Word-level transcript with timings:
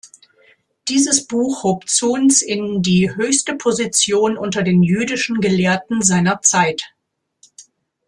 Dieses 0.87 1.27
Buch 1.27 1.61
hob 1.61 1.87
Zunz 1.87 2.41
in 2.41 2.81
die 2.81 3.13
höchste 3.15 3.53
Position 3.53 4.35
unter 4.35 4.63
den 4.63 4.81
jüdischen 4.81 5.41
Gelehrten 5.41 6.01
seiner 6.01 6.41
Zeit. 6.41 6.81